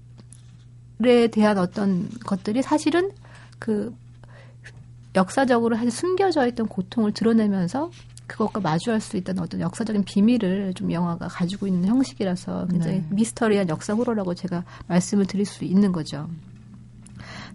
[1.31, 3.11] 대한 어떤 것들이 사실은
[3.59, 3.93] 그
[5.15, 7.91] 역사적으로 사실 숨겨져 있던 고통을 드러내면서
[8.29, 13.07] 그것과 마주할 수 있다는 어떤 역사적인 비밀을 좀 영화가 가지고 있는 형식이라서 굉장히 네.
[13.09, 16.29] 미스터리한 역사 호러라고 제가 말씀을 드릴 수 있는 거죠.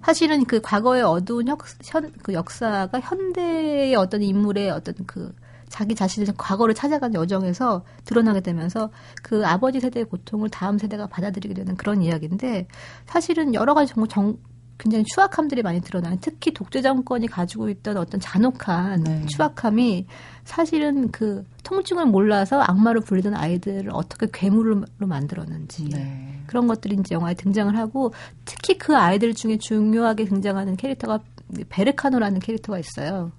[0.03, 5.33] 사실은 그 과거의 어두운 역, 현, 그 역사가 현대의 어떤 인물의 어떤 그
[5.71, 8.91] 자기 자신의 과거를 찾아가는 여정에서 드러나게 되면서
[9.23, 12.69] 그 아버지 세대의 고통을 다음 세대가 받아들이게 되는 그런 이야기인데
[13.07, 14.37] 사실은 여러 가지 정말 정,
[14.79, 16.17] 굉장히 추악함들이 많이 드러나요.
[16.21, 19.27] 특히 독재 정권이 가지고 있던 어떤 잔혹한 네.
[19.27, 20.07] 추악함이
[20.45, 26.41] 사실은 그 통증을 몰라서 악마로 불리던 아이들을 어떻게 괴물로 만들었는지 네.
[26.47, 28.13] 그런 것들이 이제 영화에 등장을 하고
[28.45, 31.21] 특히 그 아이들 중에 중요하게 등장하는 캐릭터가
[31.69, 33.33] 베르카노라는 캐릭터가 있어요.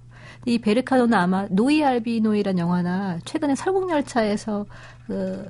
[0.44, 4.66] 이 베르카노는 아마 노이 알비노이란 영화나 최근에 설국열차에서
[5.06, 5.48] 그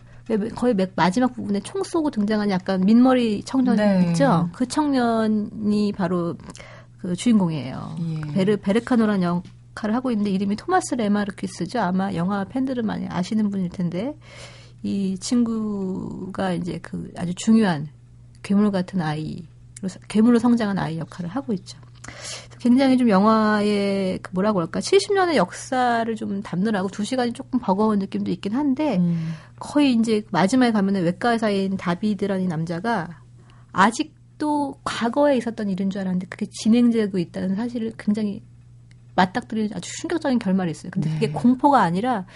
[0.55, 4.07] 거의 맥- 마지막 부분에 총 쏘고 등장한 약간 민머리 청년 네.
[4.09, 4.49] 있죠?
[4.53, 6.37] 그 청년이 바로
[6.99, 7.97] 그 주인공이에요.
[8.01, 8.33] 예.
[8.33, 11.79] 베르 베르카노라는 역할을 하고 있는데 이름이 토마스 레마르키스죠.
[11.81, 14.17] 아마 영화 팬들은 많이 아시는 분일 텐데
[14.83, 17.89] 이 친구가 이제 그 아주 중요한
[18.43, 19.43] 괴물 같은 아이로
[20.09, 21.79] 괴물로 성장한 아이 역할을 하고 있죠.
[22.59, 28.31] 굉장히 좀 영화의 그 뭐라고 할까 70년의 역사를 좀 담느라고 두 시간이 조금 버거운 느낌도
[28.31, 29.33] 있긴 한데 음.
[29.59, 33.21] 거의 이제 마지막에 가면은 외과 의사인 다비드라는 이 남자가
[33.73, 38.43] 아직도 과거에 있었던 일인 줄 알았는데 그게 진행되고 있다는 사실을 굉장히
[39.17, 40.91] 맞닥뜨리는 아주 충격적인 결말이 있어요.
[40.93, 41.33] 근데 그게 네.
[41.33, 42.27] 공포가 아니라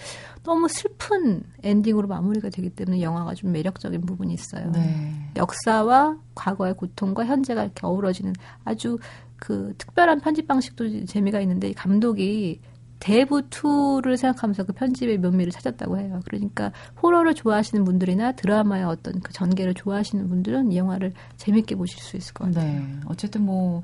[0.43, 4.71] 너무 슬픈 엔딩으로 마무리가 되기 때문에 영화가 좀 매력적인 부분이 있어요.
[4.71, 5.31] 네.
[5.37, 8.33] 역사와 과거의 고통과 현재가 이렇게 어우러지는
[8.65, 8.97] 아주
[9.41, 12.61] 그 특별한 편집 방식도 재미가 있는데 이 감독이
[12.99, 16.19] 대부 2를 생각하면서 그 편집의 묘미를 찾았다고 해요.
[16.25, 22.15] 그러니까 호러를 좋아하시는 분들이나 드라마의 어떤 그 전개를 좋아하시는 분들은 이 영화를 재밌게 보실 수
[22.17, 22.71] 있을 것 같아요.
[22.71, 22.99] 네.
[23.07, 23.83] 어쨌든 뭐,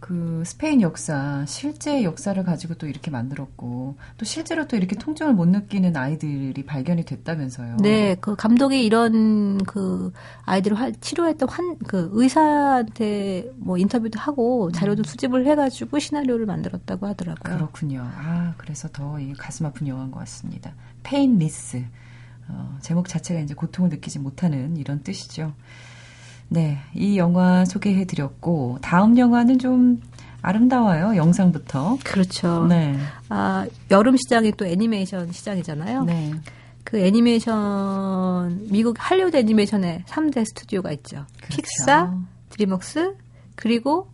[0.00, 5.48] 그 스페인 역사, 실제 역사를 가지고 또 이렇게 만들었고, 또 실제로 또 이렇게 통증을 못
[5.48, 7.78] 느끼는 아이들이 발견이 됐다면서요.
[7.82, 10.12] 네, 그 감독이 이런 그
[10.44, 17.56] 아이들을 화- 치료했던 환, 그 의사한테 뭐 인터뷰도 하고 자료도 수집을 해가지고 시나리오를 만들었다고 하더라고요.
[17.56, 18.02] 그렇군요.
[18.04, 20.72] 아, 그래서 더이 가슴 아픈 영화인 것 같습니다.
[21.02, 21.84] Painless.
[22.50, 25.52] 어, 제목 자체가 이제 고통을 느끼지 못하는 이런 뜻이죠.
[26.48, 30.00] 네, 이 영화 소개해드렸고 다음 영화는 좀
[30.40, 31.16] 아름다워요.
[31.16, 31.98] 영상부터.
[32.04, 32.66] 그렇죠.
[32.66, 32.96] 네.
[33.28, 36.04] 아, 여름 시장이 또 애니메이션 시장이잖아요.
[36.04, 36.32] 네.
[36.84, 41.26] 그 애니메이션 미국 할리우드 애니메이션의 3대 스튜디오가 있죠.
[41.36, 41.56] 그렇죠.
[41.56, 42.14] 픽사,
[42.50, 43.14] 드림웍스,
[43.56, 44.10] 그리고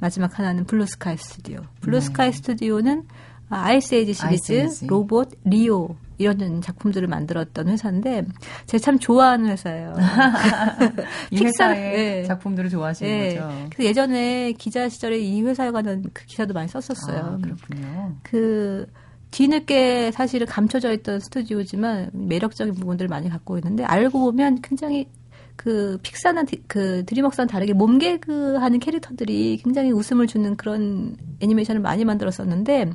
[0.00, 1.60] 마지막 하나는 블루스카이 스튜디오.
[1.80, 3.04] 블루스카이 스튜디오는
[3.50, 4.60] 아, Ice Age 시리즈, 네.
[4.62, 4.84] 아이스.
[4.86, 8.24] 로봇, 리오 이런 작품들을 만들었던 회사인데
[8.66, 9.94] 제가 참 좋아하는 회사예요.
[11.30, 12.22] 이 픽사- 회사의 네.
[12.24, 13.34] 작품들을 좋아하시는 예.
[13.36, 13.48] 거죠.
[13.70, 17.18] 그래서 예전에 기자 시절에 이 회사에 관한 그 기사도 많이 썼었어요.
[17.18, 18.16] 아, 그렇군요.
[18.22, 18.86] 그
[19.30, 25.06] 뒤늦게 사실은 감춰져 있던 스튜디오지만 매력적인 부분들을 많이 갖고 있는데 알고 보면 굉장히
[25.54, 32.90] 그 픽사나 디- 그 드림웍스와는 다르게 몸개그하는 캐릭터들이 굉장히 웃음을 주는 그런 애니메이션을 많이 만들었었는데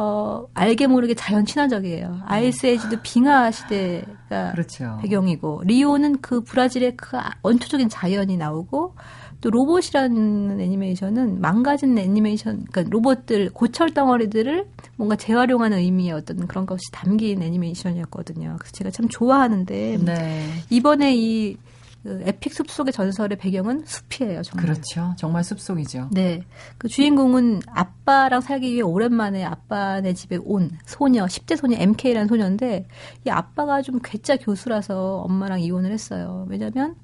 [0.00, 2.20] 어 알게 모르게 자연 친화적이에요.
[2.26, 4.96] 아이스 에이지도 빙하 시대가 그렇죠.
[5.02, 8.94] 배경이고 리오는 그 브라질의 그 아- 원초적인 자연이 나오고
[9.40, 16.82] 또 로봇이라는 애니메이션은 망가진 애니메이션 그러니까 로봇들 고철 덩어리들을 뭔가 재활용하는 의미의 어떤 그런 것이
[16.92, 18.54] 담긴 애니메이션이었거든요.
[18.60, 20.44] 그래서 제가 참 좋아하는데 네.
[20.70, 21.56] 이번에 이
[22.02, 24.42] 그 에픽 숲속의 전설의 배경은 숲이에요.
[24.42, 24.64] 정말.
[24.66, 25.14] 그렇죠.
[25.18, 26.10] 정말 숲속이죠.
[26.12, 26.42] 네.
[26.78, 32.86] 그 주인공은 아빠랑 살기 위해 오랜만에 아빠네 집에 온 소녀, 10대 소녀 MK라는 소녀인데
[33.26, 36.46] 이 아빠가 좀 괴짜 교수라서 엄마랑 이혼을 했어요.
[36.48, 36.94] 왜냐면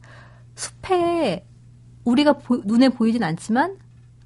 [0.55, 1.45] 숲에
[2.05, 3.77] 우리가 보- 눈에 보이진 않지만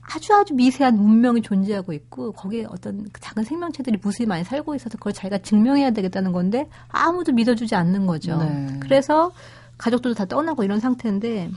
[0.00, 4.96] 아주 아주 미세한 문명이 존재하고 있고 거기에 어떤 그 작은 생명체들이 무수히 많이 살고 있어서
[4.96, 8.38] 그걸 자기가 증명해야 되겠다는 건데 아무도 믿어주지 않는 거죠.
[8.38, 8.78] 네.
[8.80, 9.32] 그래서
[9.78, 11.50] 가족들도 다 떠나고 이런 상태인데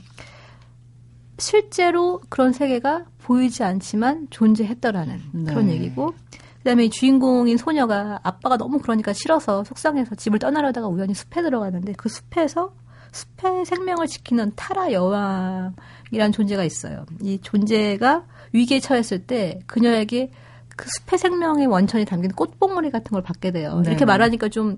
[1.38, 5.44] 실제로 그런 세계가 보이지 않지만 존재했더라는 네.
[5.44, 6.14] 그런 얘기고
[6.58, 12.08] 그다음에 이 주인공인 소녀가 아빠가 너무 그러니까 싫어서 속상해서 집을 떠나려다가 우연히 숲에 들어가는데 그
[12.08, 12.74] 숲에서
[13.10, 17.04] 숲의 생명을 지키는 타라 여왕이라는 존재가 있어요.
[17.20, 20.30] 이 존재가 위기에 처했을 때 그녀에게
[20.76, 23.80] 그 숲의 생명의 원천이 담긴 꽃봉오리 같은 걸 받게 돼요.
[23.84, 23.90] 네.
[23.90, 24.76] 이렇게 말하니까 좀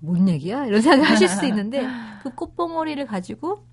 [0.00, 0.66] 뭔 얘기야?
[0.66, 1.86] 이런 생각을 하실 수 있는데
[2.22, 3.64] 그 꽃봉오리를 가지고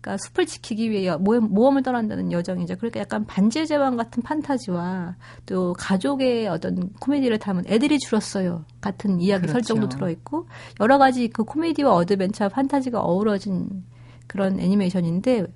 [0.00, 2.76] 그러니까 숲을 지키기 위해 모험, 모험을 떠난다는 여정이죠.
[2.76, 5.16] 그러니까 약간 반지의 제왕 같은 판타지와
[5.46, 9.52] 또 가족의 어떤 코미디를 담은 애들이 줄었어요 같은 이야기 그렇죠.
[9.54, 10.46] 설정도 들어있고
[10.80, 13.84] 여러 가지 그 코미디와 어드벤처 판타지가 어우러진
[14.26, 15.46] 그런 애니메이션인데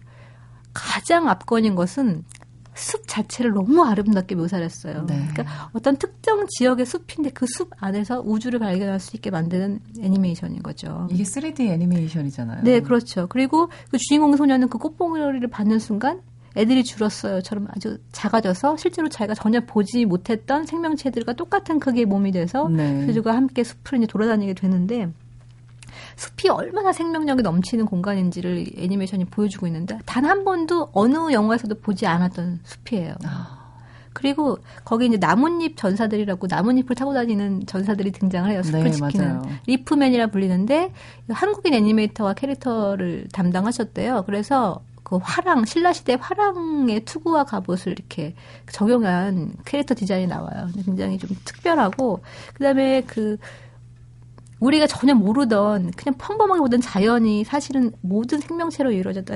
[0.73, 2.25] 가장 압권인 것은
[2.79, 5.05] 숲 자체를 너무 아름답게 묘사를 했어요.
[5.07, 5.27] 네.
[5.33, 11.09] 그러니까 어떤 특정 지역의 숲인데 그 숲 안에서 우주를 발견할 수 있게 만드는 애니메이션인 거죠.
[11.11, 12.63] 이게 3D 애니메이션이잖아요.
[12.63, 13.27] 네, 그렇죠.
[13.29, 16.21] 그리고 그 주인공 소녀는 그 꽃봉오리를 받는 순간
[16.57, 23.07] 애들이 줄었어요처럼 아주 작아져서 실제로 자기가 전혀 보지 못했던 생명체들과 똑같은 크기의 몸이 돼서 네.
[23.07, 25.11] 그들과 함께 숲을 이제 돌아다니게 되는데
[26.19, 32.61] 숲이 얼마나 생명력이 넘치는 공간인지를 애니메이션이 보여주고 있는데 단 한 번도 어느 영화에서도 보지 않았던
[32.65, 33.15] 숲이에요.
[33.25, 33.57] 아.
[34.13, 38.63] 그리고 거기 이제 나뭇잎 전사들이라고 나뭇잎을 타고 다니는 전사들이 등장을 해요.
[38.65, 39.43] 숲을 네, 지키는 맞아요.
[39.67, 40.93] 리프맨이라 불리는데
[41.31, 44.25] 한국인 애니메이터와 캐릭터를 담당하셨대요.
[44.27, 48.35] 그래서 그 화랑 신라 시대 화랑의 투구와 갑옷을 이렇게
[48.71, 50.69] 적용한 캐릭터 디자인이 나와요.
[50.85, 52.21] 굉장히 좀 특별하고
[52.55, 53.39] 그다음에 그
[54.61, 59.35] 우리가 전혀 모르던 그냥 평범하게 보던 자연이 사실은 모든 생명체로 이루어졌다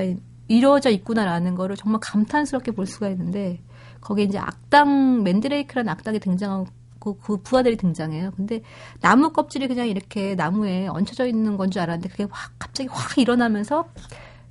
[0.49, 3.61] 이루어져 있구나라는 거를 정말 감탄스럽게 볼 수가 있는데
[4.01, 8.33] 거기에 이제 악당 맨드레이크라는 악당이 등장하고 그 부하들이 등장해요.
[8.37, 8.63] 근데
[9.01, 13.89] 나무 껍질이 그냥 이렇게 나무에 얹혀져 있는 건 줄 알았는데 그게 확 갑자기 확 일어나면서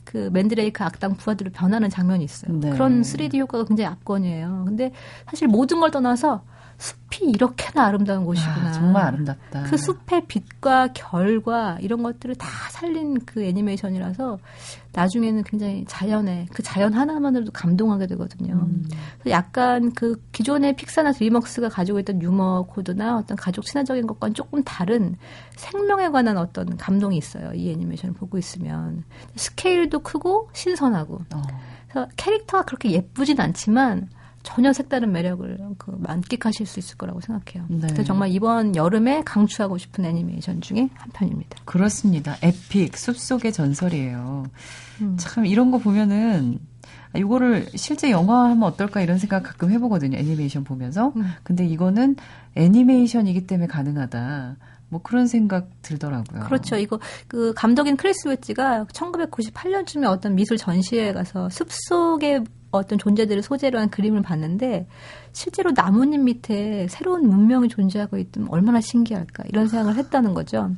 [0.05, 2.57] 그 맨드레이크 악당 부하들로 변하는 장면이 있어요.
[2.59, 2.71] 네.
[2.71, 4.63] 그런 3D 효과가 굉장히 압권이에요.
[4.65, 4.91] 근데
[5.29, 6.43] 사실 모든 걸 떠나서
[6.81, 8.69] 숲이 이렇게나 아름다운 곳이구나.
[8.69, 9.63] 아, 정말 아름답다.
[9.63, 14.39] 그 숲의 빛과 결과 이런 것들을 다 살린 그 애니메이션이라서
[14.91, 18.55] 나중에는 굉장히 자연에 그 자연 하나만으로도 감동하게 되거든요.
[18.55, 18.89] 음.
[19.27, 25.15] 약간 그 기존의 픽사나 드림웍스가 가지고 있던 유머 코드나 어떤 가족 친화적인 것과는 조금 다른
[25.57, 27.53] 생명에 관한 어떤 감동이 있어요.
[27.53, 29.03] 이 애니메이션을 보고 있으면
[29.35, 31.41] 스케일도 크고 신선하고 어.
[31.87, 34.09] 그래서 캐릭터가 그렇게 예쁘진 않지만
[34.43, 37.65] 전혀 색다른 매력을 그 만끽하실 수 있을 거라고 생각해요.
[37.69, 37.87] 네.
[37.87, 41.57] 그래서 정말 이번 여름에 강추하고 싶은 애니메이션 중에 한 편입니다.
[41.65, 42.37] 그렇습니다.
[42.41, 44.45] 에픽 숲속의 전설이에요.
[45.01, 45.15] 음.
[45.19, 46.59] 참 이런 거 보면은
[47.13, 50.17] 아, 이거를 실제 영화하면 어떨까 이런 생각 가끔 해보거든요.
[50.17, 51.13] 애니메이션 보면서.
[51.15, 51.31] 음.
[51.43, 52.15] 근데 이거는
[52.55, 54.55] 애니메이션이기 때문에 가능하다.
[54.91, 56.43] 뭐 그런 생각 들더라고요.
[56.43, 56.75] 그렇죠.
[56.75, 63.89] 이거 그 감독인 크리스 웨지가 1998년쯤에 어떤 미술 전시회에 가서 숲속의 어떤 존재들을 소재로 한
[63.89, 64.87] 그림을 봤는데
[65.31, 70.69] 실제로 나뭇잎 밑에 새로운 문명이 존재하고 있다면 얼마나 신기할까 이런 생각을 했다는 거죠.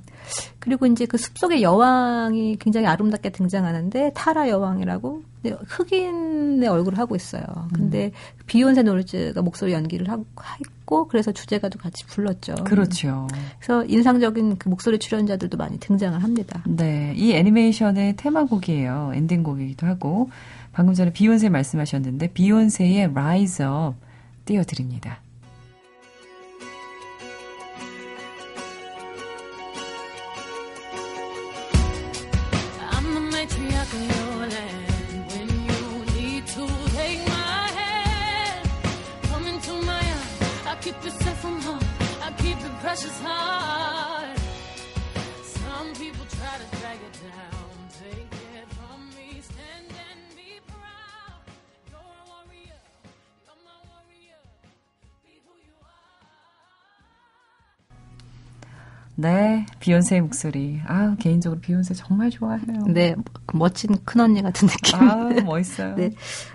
[0.60, 7.44] 그리고 이제 그 숲속의 여왕이 굉장히 아름답게 등장하는데 타라 여왕이라고 근데 흑인의 얼굴을 하고 있어요.
[7.74, 8.12] 근데
[8.48, 10.26] 비욘세 놀즈가 목소리 연기를 하고
[10.60, 12.56] 했고 그래서 주제가도 같이 불렀죠.
[12.64, 13.28] 그렇죠.
[13.60, 16.64] 그래서 인상적인 그 목소리 출연자들도 많이 등장을 합니다.
[16.66, 19.12] 네, 이 애니메이션의 테마곡이에요.
[19.16, 20.30] 엔딩곡이기도 하고
[20.72, 23.98] 방금 전에 비욘세 말씀하셨는데 비욘세의 Rise Up
[24.46, 25.20] 띄워드립니다.
[59.16, 60.82] 네, 비욘세의 목소리.
[60.88, 62.64] 아, 개인적으로 비욘세 정말 좋아해요.
[62.88, 63.14] 네,
[63.46, 65.00] 그 멋진 큰 언니 같은 느낌.
[65.00, 65.96] 아, 멋있어요.
[65.96, 66.10] 네.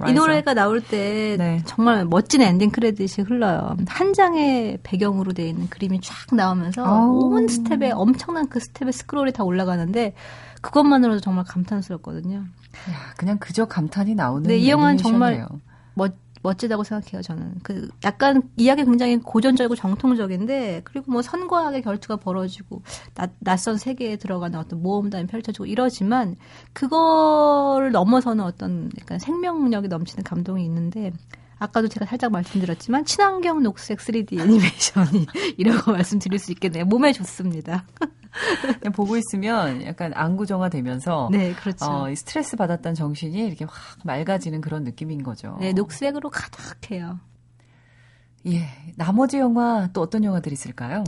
[0.08, 1.62] 이 노래가 나올 때 네.
[1.66, 3.76] 정말 멋진 ending credit이 흘러요.
[3.86, 7.32] 한 장의 배경으로 되어 있는 그림이 쫙 나오면서 아우.
[7.32, 10.14] 온 스태프에 엄청난 그 스태프에 스크롤이 다 올라가는데
[10.60, 12.38] 그것만으로도 정말 감탄스럽거든요.
[12.38, 15.46] 야, 그냥 그저 감탄이 나오는 네, 이 영화는 정말.
[15.94, 16.12] 멋,
[16.42, 17.54] 멋지다고 생각해요, 저는.
[17.62, 22.82] 그, 약간 이야기 굉장히 고전적이고 정통적인데, 그리고 뭐 선과 악의 결투가 벌어지고,
[23.14, 26.36] 낯, 낯선 세계에 들어가는 어떤 모험담이 펼쳐지고 이러지만,
[26.72, 31.12] 그거를 넘어서는 어떤 약간 생명력이 넘치는 감동이 있는데,
[31.58, 35.26] 아까도 제가 살짝 말씀드렸지만, 친환경 녹색 3D 애니메이션이
[35.58, 36.84] 이라고 말씀드릴 수 있겠네요.
[36.84, 37.86] 몸에 좋습니다.
[38.80, 41.84] 그냥 보고 있으면 약간 안구정화 되면서 네, 그렇죠.
[41.84, 43.74] 어, 이 스트레스 받았던 정신이 이렇게 확
[44.04, 45.56] 맑아지는 그런 느낌인 거죠.
[45.60, 47.20] 네, 녹색으로 가득해요.
[48.46, 48.68] 예.
[48.96, 51.04] 나머지 영화 또 어떤 영화들이 있을까요?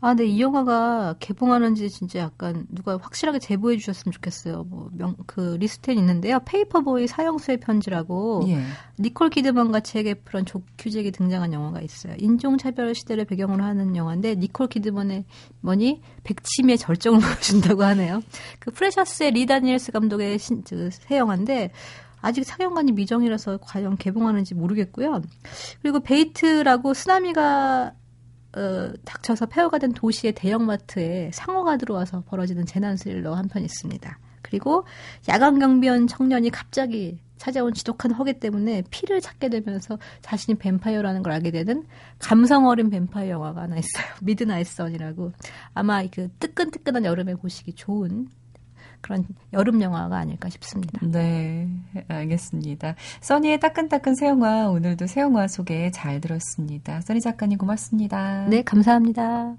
[0.00, 4.64] 아, 근데 이 영화가 개봉하는지 진짜 약간 누가 확실하게 제보해 주셨으면 좋겠어요.
[4.64, 6.38] 뭐, 명, 그 리스트에 있는데요.
[6.44, 8.62] 페이퍼보이 사형수의 편지라고 예.
[9.00, 12.14] 니콜 키드먼과 잭 에프런, 존 큐잭이 등장한 영화가 있어요.
[12.18, 15.24] 인종차별 시대를 배경으로 하는 영화인데 니콜 키드먼이
[15.60, 18.22] 뭐 백치미의 절정을 보여준다고 하네요.
[18.60, 21.72] 그 Precious의 리 다니엘스 감독의 신, 그, 새 영화인데
[22.20, 25.22] 아직 상영관이 미정이라서 과연 개봉하는지 모르겠고요.
[25.82, 27.94] 그리고 Bait라고 쓰나미가
[28.56, 34.18] 어, 닥쳐서 폐허가 된 도시의 대형마트에 상어가 들어와서 벌어지는 재난 스릴러 한 편 있습니다.
[34.42, 34.84] 그리고
[35.28, 41.50] 야간 경비원 청년이 갑자기 찾아온 지독한 허기 때문에 피를 찾게 되면서 자신이 뱀파이어라는 걸 알게
[41.50, 41.84] 되는
[42.18, 44.04] 감성 어린 뱀파이어 영화가 하나 있어요.
[44.22, 45.32] Midnight Son이라고
[45.74, 48.28] 아마 그 뜨끈뜨끈한 여름에 보시기 좋은
[49.00, 51.00] 그런 여름 영화가 아닐까 싶습니다.
[51.02, 51.68] 네,
[52.08, 52.94] 알겠습니다.
[53.20, 57.00] 써니의 따끈따끈 새 영화 오늘도 새 영화 소개 잘 들었습니다.
[57.00, 58.46] 써니 작가님 고맙습니다.
[58.48, 59.56] 네, 감사합니다.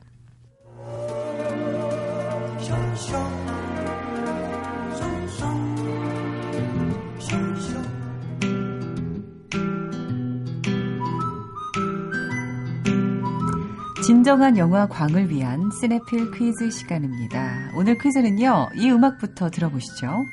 [14.10, 17.70] 진정한 영화 광을 위한 시네필 퀴즈 시간입니다.
[17.76, 20.26] 오늘 퀴즈는요, 이 음악부터 들어보시죠.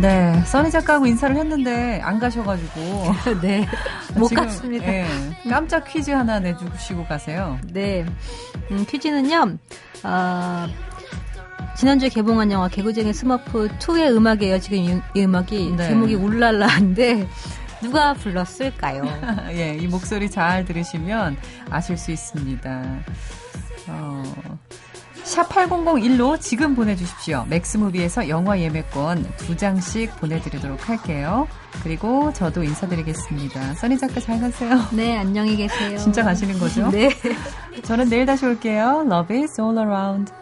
[0.00, 2.80] 네, 써니 작가하고 인사를 했는데 안 가셔가지고
[3.42, 3.66] 네,
[4.14, 4.86] 못 지금, 갔습니다.
[4.86, 5.06] 예,
[5.48, 7.58] 깜짝 퀴즈 하나 내주시고 가세요.
[7.72, 8.04] 네.
[8.70, 9.56] 음, 퀴즈는요,
[10.02, 10.68] 아,
[11.76, 14.58] 지난주에 개봉한 영화 개구쟁이 스머프 2의 음악이에요.
[14.60, 15.88] 지금 이, 이 음악이 네.
[15.88, 17.28] 제목이 울랄라인데
[17.82, 19.04] 누가 불렀을까요?
[19.52, 21.36] 예, 이 목소리 잘 들으시면
[21.70, 22.84] 아실 수 있습니다.
[23.88, 24.22] 어,
[25.26, 27.44] 샵 8001로 지금 보내주십시오.
[27.48, 31.48] 맥스무비에서 영화 예매권 두 장씩 보내드리도록 할게요.
[31.82, 33.74] 그리고 저도 인사드리겠습니다.
[33.74, 34.78] 써니 작가 잘 가세요.
[34.92, 35.98] 네, 안녕히 계세요.
[35.98, 36.88] 진짜 가시는 거죠?
[36.94, 37.10] 네.
[37.82, 39.04] 저는 내일 다시 올게요.
[39.10, 40.32] Love is all around.